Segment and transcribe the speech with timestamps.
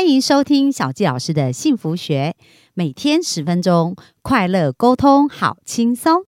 [0.00, 2.34] 欢迎收听小纪老师的幸福学，
[2.72, 6.22] 每天十分钟，快乐沟通，好轻松。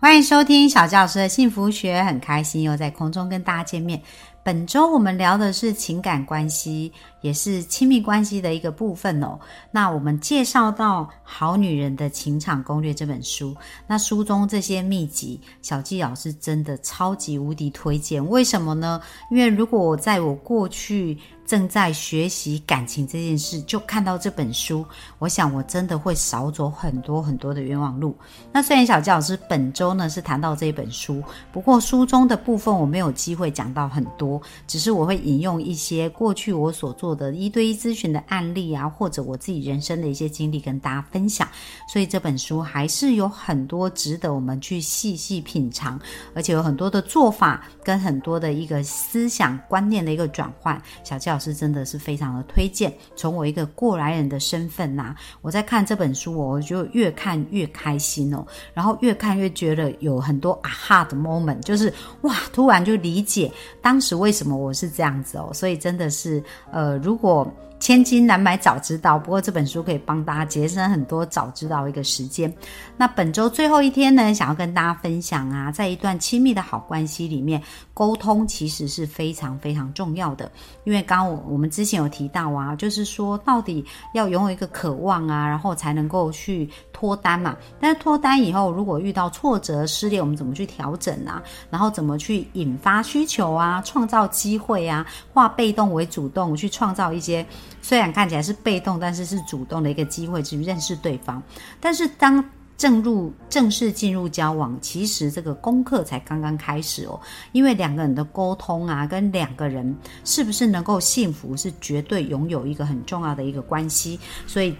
[0.00, 4.02] 欢迎收听小纪老师的幸福学，很开心又在空中跟大家见面。
[4.44, 9.38] 本周我们聊的是情感关系，也是亲密关系的一个部分哦。
[9.70, 18.26] 那我们介绍到《好女人的情场攻略》这本书，那书中这些秘籍，小纪老师真的超级无敌推荐。
[18.28, 19.00] 为什么呢？
[19.30, 24.84] 因为如果我在我过去正在学习感情这件事，就看到这本书，
[25.18, 28.14] 我想我真的会少走很多很多的冤枉路。
[28.52, 41.46] 那虽然小纪老师本周呢是谈到这本书，不过书中的部分我没有机会讲到很多，只是我会引用一些过去我所做的一对一咨询的案例啊，或者我自己人生的一些经历跟大家分享。
[41.88, 45.98] 所以这本书还是有很多值得我们去细细品尝，
[46.34, 50.80] 而且有很多的做法跟很多的一个思想观念的一个转换。
[51.04, 52.92] 小纪老师真的是非常的推荐。
[53.16, 61.92] 从我一个过来人的身份呐、我在看这本书，我就越看越开心哦，然后越看越觉得有很多啊哈的 moment，就是
[62.22, 67.46] 哇，突然就理解当时为什么我是这样子哦，所以真的是呃，如果。
[67.80, 72.52] 千金难买早知道，不过这本书可以帮大家节省很多早知道一个时间。
[72.96, 77.62] 那本周最后一天呢，想要跟大家分享啊，在一段亲密的好关系里面，
[77.94, 80.50] 沟通其实是非常非常重要的。
[80.82, 87.56] 因为刚我我们之前有提到啊，就是说到底要拥有一个渴望啊，然后才能够去脱单嘛。
[87.78, 91.40] 但是脱单以后，如果遇到挫折、失恋，我们怎么去调整啊？
[91.70, 97.44] 然后怎么去引发需求啊，创造机会啊，化被动为主动，去创创造一些。
[97.82, 101.42] 虽然看起来是被动，但是是主动的一个机会去认识对方。
[101.80, 102.42] 但是当
[102.78, 107.20] 正入正式进入交往，其实这个功课才刚刚开始哦。
[107.52, 114.18] 因为两个人的沟通啊，跟两个人是不是能够幸福，是绝对拥有一个很重要的一个关系。
[114.46, 114.74] 所以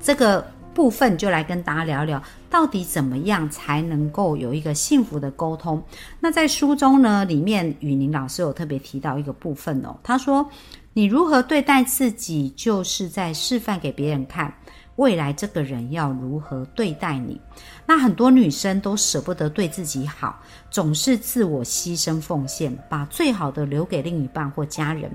[0.00, 0.44] 这个
[0.74, 5.82] 部分就来跟大家聊聊，到底怎么样才能够有一个幸福的沟通。
[6.20, 10.48] 那在书中呢，里面雨宁老师有特别提到一个部分哦，他说。
[10.94, 14.52] 你如何对待自己，就是在示范给别人看，
[14.96, 17.40] 未来这个人要如何对待你。
[17.86, 20.38] 那很多女生都舍不得对自己好，
[20.70, 25.10] 总是自我牺牲奉献，把最好的留给另一半或家人。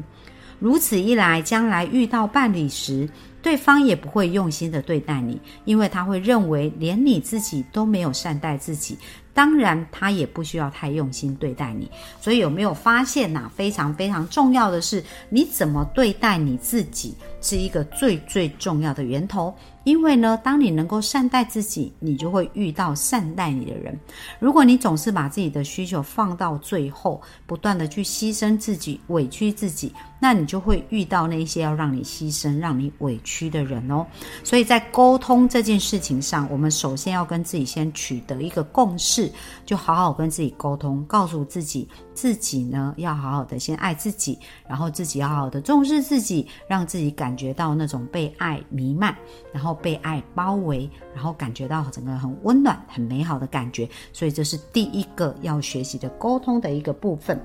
[0.60, 3.08] 如此一来，将来遇到伴侣时，
[3.44, 8.98] 对方也不会用心的对待你，因为他会认为连你自己都没有善待自己。
[9.38, 11.92] 当然，他也不需要太用心对待你。
[12.20, 13.48] 所以有没有发现呐？
[13.56, 19.56] 非常非常重要的是，你怎么对待你自己，是一个最最重要的源头。
[19.88, 23.98] 因为呢，当你能够善待自己，你就会遇到善待你的人。
[24.38, 34.06] 如果你总是把自己的需求放到最后，不断的去牺牲自己、委屈自己，那你就会遇到那些要让你牺牲、让你委屈的人哦。
[34.44, 39.32] 所以在沟通这件事情上，我们首先要跟自己先取得一个共识，
[39.66, 44.38] 就好好跟自己沟通，告诉自己，自己呢要好好的先爱自己，
[44.68, 49.16] 然后自己要好好的重视自己，让自己感觉到那种被爱弥漫，
[49.54, 49.77] 然后。
[49.82, 57.40] 被爱包围，然后感觉到整个很温暖、很美好的感觉，所以这是第一个要学习的沟通的一个部分。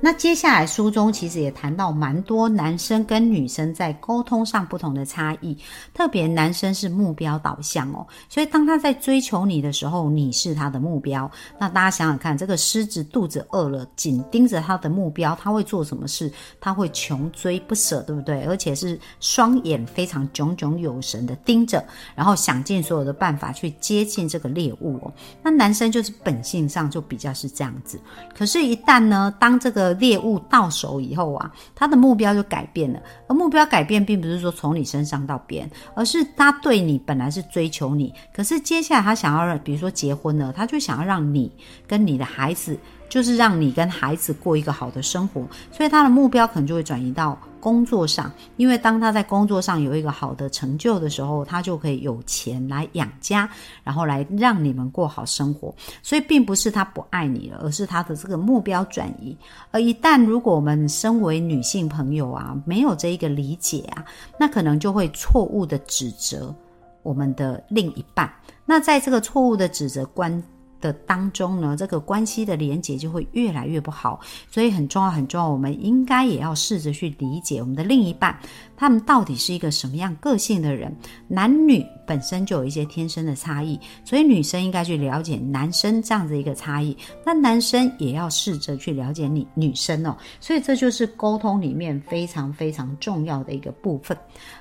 [0.00, 5.56] 那接下来书中其实也谈到蛮多男生跟女生在沟通上不同的差异，
[5.92, 11.30] 特别男生是目标导向哦，所以当他在追求你的时候，你是他的目标。
[11.58, 16.32] 那大家想想看，这个狮子肚子饿了，紧盯着他的目标，他会做什么事？
[16.60, 18.42] 他会穷追不舍，对不对？
[18.44, 21.84] 而且是双眼非常炯炯有神的盯着，
[22.14, 25.12] 然后想尽所有的办法去接近这个猎物哦。
[25.42, 28.00] 那男生就是本性上就比较是这样子，
[28.34, 33.00] 可是，一旦呢，当这个猎物到手以后啊，他的目标就改变了。
[33.28, 41.50] 而目标改变，并不是说从你身上到别人，而是他对你本来是追求你，可是接下来他想要，比如说结婚了，他就想要让你
[41.86, 42.78] 跟你的孩子，
[43.10, 47.38] 就是让你跟孩子过一个好的生活，所以他的目标可能就会转移到。
[47.60, 53.46] 工作上，因为当他在工作上有一个好的成就的时候，他就可以有钱来养家，
[53.84, 55.74] 然后来让你们过好生活。
[56.02, 59.36] 所以并不是他不爱你了，而是他的这个目标转移。
[59.72, 64.02] 而一旦如果我们身为女性朋友啊，没有这一个理解啊，
[64.38, 66.54] 那可能就会错误的指责
[67.02, 68.32] 我们的另一半。
[68.64, 70.42] 那在这个错误的指责观
[70.80, 74.20] 的当中呢，这个关系的连接就会越来越不好。
[74.50, 78.38] 所以很重要，很重要，我们应该也要试着去理解我们的另一半，
[78.76, 80.94] 他们到底是一个什么样个性的人。
[81.28, 90.16] 男女本身就有一些天生的差异，所以女生应该去了解男生这样子一个差异，那男生也要试着去了解你女生哦。
[90.40, 94.16] 所以这就是沟通里面非常非常重要的一个部分。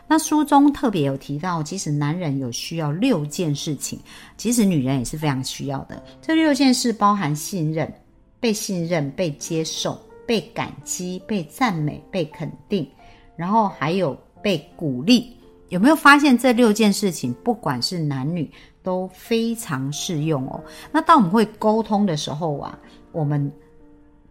[0.08, 4.00] 那书中特别有提到，即使男人有需要六件事情，
[4.38, 6.04] 其实女人也是非常需要的。
[6.22, 7.92] 这六件事包含信任、
[8.40, 12.90] 被信任、被接受、被感激、被赞美、被肯定，
[13.36, 15.36] 然后还有被鼓励。
[15.70, 18.52] 有没有发现这六件事情，不管是男女
[18.82, 20.64] 都非常适用哦？
[20.92, 22.80] 那当我们会沟通的时候啊，
[23.12, 23.52] 我们。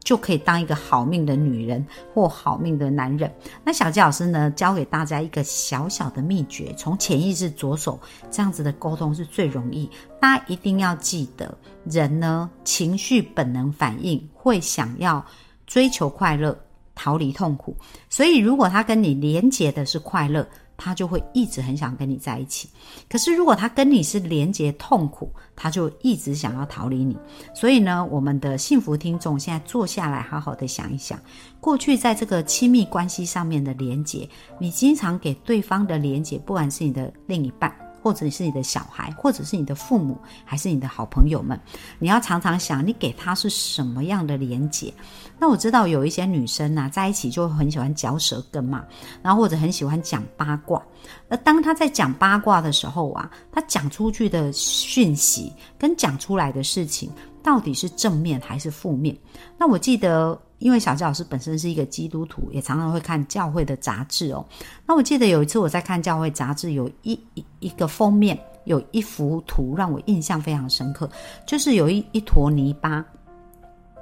[0.08, 3.30] 就可以当一个好命的女人或好命的男人。
[3.62, 8.00] 那小吉老师呢，教给大家一个小小的秘诀：从潜意识着手，
[8.30, 9.86] 这样子的沟通是最容易。
[10.18, 15.22] 大家一定要记得，人呢情绪本能反应会想要
[15.66, 16.58] 追求快乐，
[16.94, 17.76] 逃离痛苦。
[18.08, 20.48] 所以，如果他跟你连结的是快乐。
[20.78, 22.68] 他就会一直很想跟你在一起，
[23.10, 27.18] 可是如果他跟你是连接痛苦，他就一直想要逃离你。
[27.52, 31.20] 所以呢，我们的幸福听众现在坐下来，好好的想一想，
[31.60, 34.28] 过去在这个亲密关系上面的连接，
[34.60, 37.87] 你经常给对方的连接，不管是你的另一半。
[38.02, 41.58] 或者你是你的小孩，或者是你的父母，还是你的好朋友们，
[41.98, 44.92] 你要常常想，你给他是什么样的连接？
[45.38, 48.84] 那我知道有一些女生呐，在一起就很喜欢嚼舌根嘛，
[49.22, 50.82] 然后或者很喜欢讲八卦。
[51.28, 57.10] 而当她在讲八卦的时候啊，她讲出去的讯息跟讲出来的事情，
[57.42, 59.16] 到底是正面还是负面？
[59.56, 60.40] 那我记得。
[60.58, 64.44] 因为小教老师本身是一个基督徒，也常常会看教会的杂志哦。
[64.86, 71.08] 那我记得有一次我在看教会杂志，有一一一个封面有一幅图让我印象非常深刻，
[71.46, 73.04] 就是有一一坨泥巴。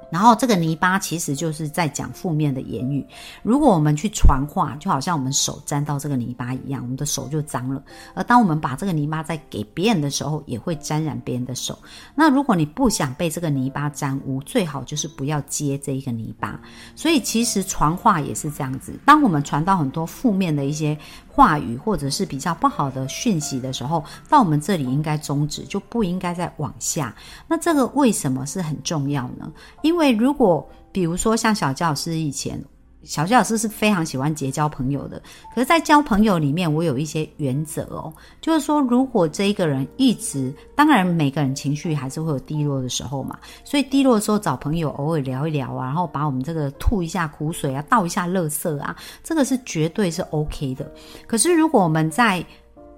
[0.09, 3.05] 然后这个泥巴其实就是在讲负面的言语。
[3.43, 7.81] 如果我们去传话，就好像我们手沾到这个泥巴一样，我们的手就脏了。
[8.13, 11.77] 而当我们把这个泥巴再给别人的时候，也会沾染别人的手。
[12.15, 16.59] 那如果你不想被这个泥巴沾污，最好就是不要接这一个泥巴。
[16.95, 18.93] 所以其实传话也是这样子。
[19.05, 20.97] 当我们传到很多负面的一些。
[21.37, 27.13] 话语或者是比较不好的讯息的时候，到我们这里应该终止，就不应该再往下。
[27.47, 29.51] 那这个为什么是很重要呢？
[29.83, 32.63] 因为因为如果比如说像小教师以前。
[33.03, 35.21] 小吉老师是非常喜欢结交朋友的，
[35.55, 38.11] 可是，在交朋友里面，我有一些原则哦，
[38.41, 50.91] 就是说，如果这一个人一直，当然每个人情绪还是会有低落的时候嘛，所以低落的时候找朋友偶尔聊一聊啊，然后把我们这个吐一下苦水啊，倒一下垃圾啊，这个是绝对是 OK 的。
[51.25, 52.43] 可是，如果我们在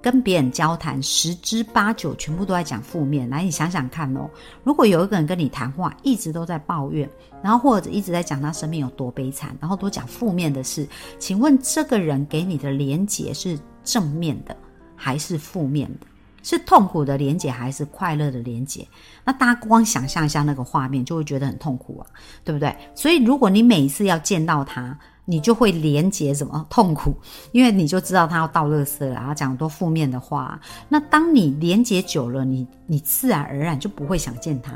[0.02, 3.30] 跟别人交谈，十之八九全部都在讲负面。
[3.30, 4.30] 来，你想想看哦，
[4.64, 7.10] 如果有一个人跟你谈话，一直都在抱怨，
[7.44, 10.88] 然后或者一直在讲他生命有多悲惨，然后多讲负面的事，
[11.18, 14.56] 请问这个人给你的连结是正面的
[14.96, 16.08] 还是负面的？
[16.42, 18.88] 是痛苦的连结还是快乐的连结？
[19.26, 22.08] 那大家光想象一下那个画面，就会觉得很痛苦啊，
[22.46, 22.74] 对不对？
[22.96, 24.98] 所以如果你每一次要见到他，
[25.30, 27.16] 你就会连接什么痛苦，
[27.52, 30.60] 因为你就知道他要倒垃圾了，然后讲多负面的话。
[30.88, 34.74] 那当你连接久了，你你自然而然就不会想见他。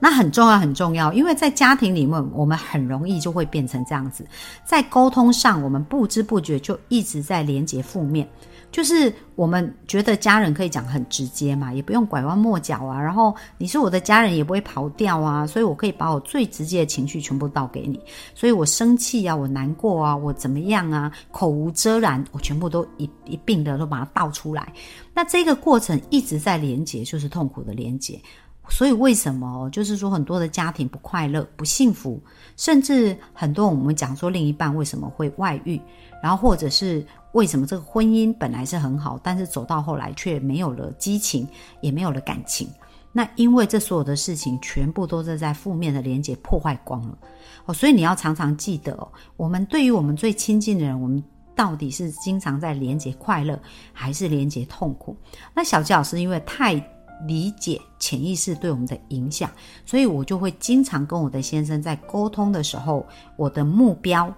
[0.00, 4.26] 那很重要，很重要，因为在家庭里面，我们很容易就会变成这样子，
[4.64, 8.26] 在沟通上，我们不知不觉就一直在连接负面。
[8.74, 13.00] 就是我们觉得家人可以讲很直接嘛，也不用拐弯抹角啊。
[13.00, 18.00] 然后你是我的家人，也不会跑掉啊，所以我可以把我最直接的情绪全部倒给你。
[18.34, 24.72] 所以我生气啊，我难过啊，我怎么样啊，口无遮拦，我全部都一一并的都把它倒出来。
[25.14, 28.20] 那这个过程一直在连接，就是痛苦的连接。
[28.68, 32.22] 所以为什么就是说很多的家庭不快乐、不幸福，
[32.56, 35.80] 甚至很多我们讲说另一半为什么会外遇，
[36.22, 37.04] 然后或者是。
[37.34, 41.44] 为什么这个婚姻本来是很好，但是走到后来却没有了激情，
[41.80, 42.68] 也没有了感情？
[43.10, 47.18] 那因为这所有的事情全部都是在负面的连接破坏光了
[47.64, 48.96] 哦，所以你要常常记得，
[49.36, 51.20] 我们对于我们最亲近的人，我们
[51.56, 53.58] 到底是经常在连接快乐，
[53.92, 55.16] 还是连接痛苦？
[55.56, 56.78] 那小吉老师因为太
[57.26, 59.50] 理解潜意识对我们的影响，
[59.86, 63.06] 所以我就会经常跟我的先生在沟通的时候，
[63.36, 64.32] 我的目标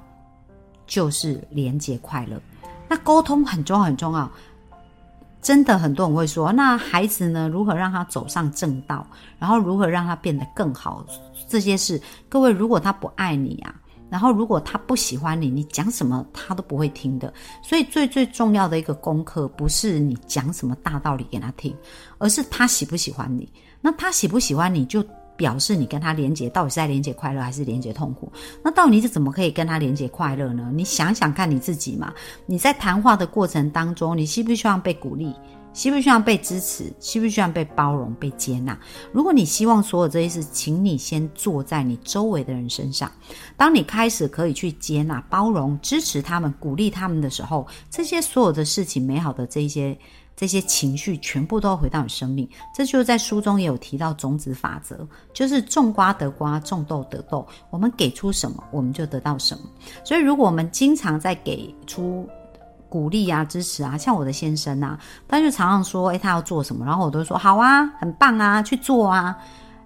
[0.87, 2.41] 就是连接快乐。
[2.89, 4.31] 那沟通很重要，很重要。
[5.43, 7.49] 真的，很多人会说，那孩子呢？
[7.49, 9.07] 如何让他走上正道？
[9.39, 11.07] 然后如何让他变得更好？
[11.47, 13.73] 这些事，各位，如果他不爱你啊，
[14.09, 17.33] 然后如果他不喜欢你，你讲什么他都不会听的。
[17.63, 21.75] 所以最最重要的一个功课，不是你讲什么大道理给他听，
[22.19, 23.49] 而是他喜不喜欢你。
[23.81, 25.05] 那他喜不喜欢你就
[25.37, 28.33] 表示你跟他连接到底是在连接快乐还是连接痛苦？
[28.65, 30.71] 那到底是怎么可以跟他连接快乐呢？
[30.73, 32.13] 你想想看你自己嘛。
[32.47, 35.35] 你在谈话的过程当中，你希不希望被鼓励？
[35.77, 36.91] 希不希望被支持？
[36.99, 38.77] 希不希望被包容、被接纳？
[39.13, 43.13] 如果你希望所有这些事，请你先做在你周围的人身上。
[43.59, 49.97] 当你开始可以去接纳、包容、支持他们、鼓励他们的时候，这些所有的事情、美好的这些
[50.35, 52.49] 这些情绪，全部都回到你生命。
[52.75, 57.47] 这就是在书中也有提到种子法则，就是种瓜得瓜，种豆得豆。
[57.69, 59.65] 我们给出什么，我们就得到什么。
[60.03, 62.27] 所以，如果我们经常在给出。
[62.97, 64.99] 鼓励啊，支持啊，像我的先生啊，
[65.29, 69.37] 他就常常说，诶，他要做什么，然后我都说好啊，很棒啊，去做啊。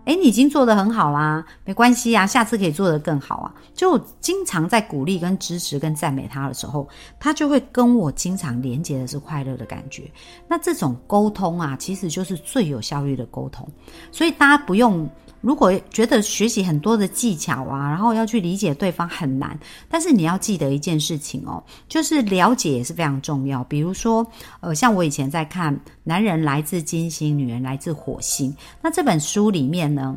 [0.04, 3.52] 诶，你已经做得很好啦，没关系啊，下次可以做得更好啊。
[3.74, 6.88] 就经常在鼓励、跟支持、跟赞美他的时候，
[7.18, 10.08] 他就会跟我经常连接的是快乐的感觉。
[10.46, 13.68] 那这种沟通啊，其实就是最有效率的沟通。
[14.12, 15.10] 所以大家不用。
[15.40, 23.64] 如果觉得学习很多的技巧啊，然后要去理解对方很难，但是你要记得一件事情哦，就是了解也是非常重要。
[23.64, 24.26] 比如说，
[24.60, 30.16] 呃，像我以前在看《男人来自金星，女人来自火星》，那这本书里面呢，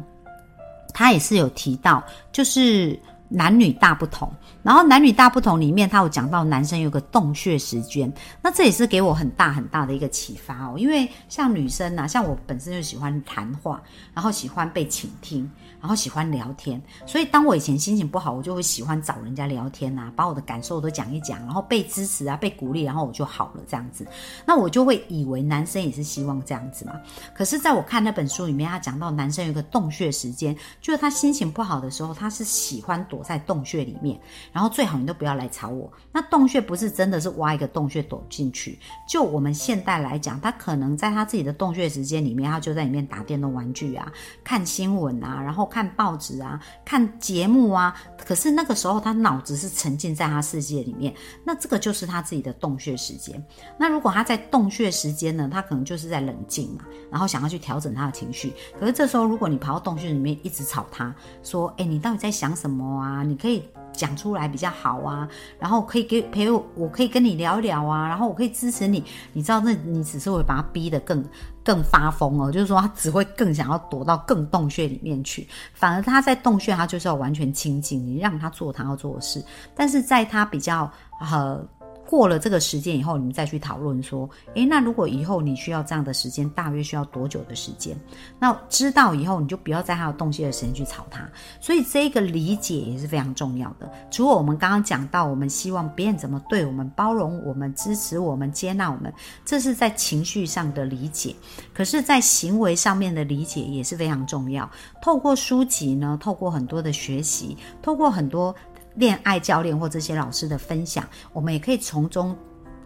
[0.94, 3.00] 他也是有提到，就是
[3.34, 4.32] 男女大不同。
[4.62, 8.12] 然后男女大不同里面，他有讲到男生有个洞穴时间，
[8.42, 10.76] 那这也是给我很大很大的一个启发哦。
[10.78, 13.82] 因为像女生呐，像我本身就喜欢谈话，
[14.14, 15.50] 然后喜欢被倾听。
[15.82, 24.08] 然后喜欢聊天，所以当我以前心情不好，我就会喜欢找人家聊天呐，把我的感受都讲一讲，然后被支持啊，被鼓励，然后我就好了这样子。
[24.46, 26.94] 那我就会以为男生也是希望这样子嘛。
[27.36, 34.20] 可是，在我看那本书里面，他讲到男生有个洞穴时间，就是他心情不好的时候，他是喜欢躲在洞穴里面，
[34.52, 35.92] 然后最好你都不要来吵我。
[36.12, 38.78] 那洞穴不是真的是挖一个洞穴躲进去，
[39.10, 44.12] 就我们现代来讲，他可能在他自己的洞穴时间里面，他就在里面打电动玩具啊，
[44.44, 45.64] 看新闻啊，然后。
[45.74, 47.96] 看报纸啊，看节目啊，
[48.28, 51.14] 可是那个时候他脑子是沉浸在他世界里面，
[51.44, 53.44] 那这个就是他自己的洞穴时间。
[53.78, 58.54] 那如果他在洞穴时间呢，他可能就是在冷静嘛，然后想要去调整他的情绪。
[58.80, 63.13] 可是这时候，如果你跑到洞穴里面一直吵他，说：“哎，你到底在想什么啊？
[63.14, 65.28] 啊你可以讲出来比较好啊，
[65.60, 69.04] 然后可以给陪我，我可以跟你聊一聊啊，然后我可以支持你。
[69.34, 71.24] 你知道，那你只是会把他逼得更。”
[71.66, 79.42] 更发疯哦，就是说他只会更想要躲到更洞穴里面去，反而他在洞穴，他就是要完全清静，你让他做他要做的事，
[79.74, 80.92] 但是在他比较
[81.22, 81.66] 呃。
[82.14, 87.98] 过了这个时间以后，你们再去讨论说，诶，那如果以后你需要这样的时间，大约需要多久的时间？
[88.40, 91.28] 那知道以后，你就不要在他有洞穴的时间去吵他。
[91.60, 93.92] 所以这个理解也是非常重要的。
[94.12, 99.12] 除了我们刚刚讲到，我们希望别人怎么对我们，包容我们，支持我们，接纳我们，
[99.44, 101.36] 这是在情绪上的理解。
[101.74, 104.70] 可是，在行为上面的理解也是非常重要。
[105.02, 108.56] 透过书籍呢，透过很多的学习，透过很多。
[108.96, 112.36] 恋爱教练或这些老师的分享，我们也可以从中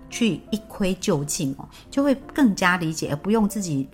[0.09, 3.87] 去一窥究竟哦，就会更加理解，而不用自己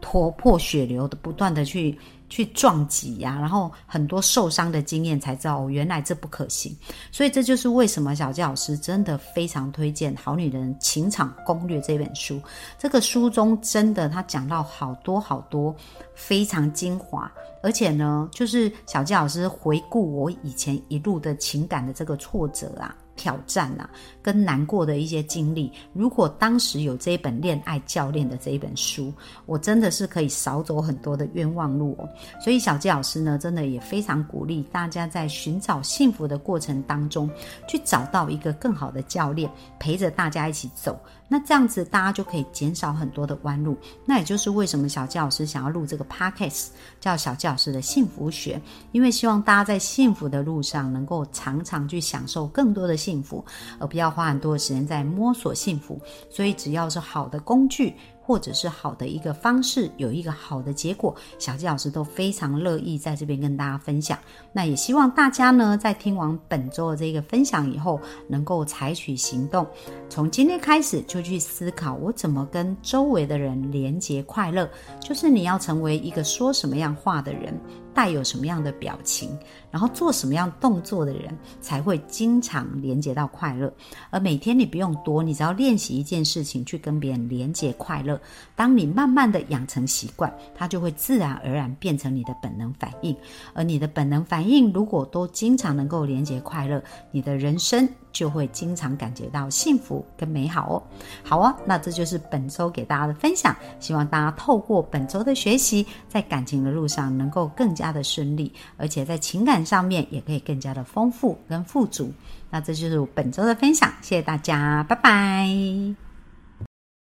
[0.00, 1.98] 头破血流的不断的去
[2.30, 6.74] 去撞击呀，然后很多受伤的经验才知道哦，原来这不可行。
[7.12, 12.40] 所以这就是为什么小纪老师真的非常推荐《好女人情场攻略》这本书。
[12.78, 15.74] 这个书中真的他讲到好多好多
[16.14, 17.30] 非常精华。
[17.62, 23.86] 而且呢，就是小纪老师回顾我以前一路的情感的这个挫折啊、挑战啊，
[24.22, 25.70] 跟难过的一些经历。
[25.92, 29.12] 如果当时有这一本恋爱教练的这一本书，
[29.44, 32.08] 我真的是可以少走很多的冤枉路哦。
[32.42, 37.30] 所以小纪老师呢，真的也非常鼓励大家在寻找幸福的过程当中，
[37.68, 40.98] 去找到一个更好的教练，陪着大家一起走。
[41.28, 43.76] 那这样子，大家就可以减少很多的弯路。
[44.04, 48.60] 那也就是为什么小纪老师想要录这个 podcast，叫小教老师的幸福学，
[48.92, 53.44] 因为希望大家在幸福的路上，能够常常去享受更多的幸幸福，
[53.80, 56.00] 而不要花很多的时间在摸索幸福。
[56.28, 57.94] 所以，只要是好的工具。
[58.22, 64.16] 或者是好的一个方式，有一个好的结果，小纪老师都非常乐意在这边跟大家分享。
[64.52, 69.66] 那也希望大家呢，在听完本周的这个分享以后，能够采取行动，
[70.08, 74.70] 从今天开始就去思考，我怎么跟周围的人连接快乐。
[75.00, 77.58] 就是你要成为一个说什么样话的人。
[77.94, 79.36] 带有什么样的表情，
[79.70, 83.72] 然后做什么样动作的人，才会经常连接到快乐。
[84.10, 88.20] 而每天你不用多，你只要练习一件事情，去跟别人连接快乐，
[88.54, 93.16] 当你慢慢的养成习惯，它就会自然而然变成你的本能反应。
[93.52, 100.82] 而你的本能反应如果都经常能够连接快乐，你的人生就会经常感觉到幸福跟美好哦。
[101.22, 103.54] 好啊，那这就是本周给大家的分享。
[103.78, 112.12] 希望大家透过本周的学习，在感情的路上能够更加的顺利，而且在情感上面也可以更加的丰富跟富足。
[112.50, 116.09] 那这就是本周的分享，谢谢大家，拜拜。